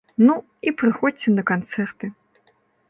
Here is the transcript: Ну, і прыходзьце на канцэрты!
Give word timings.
Ну, 0.27 0.35
і 0.71 0.73
прыходзьце 0.79 1.37
на 1.37 1.43
канцэрты! 1.53 2.05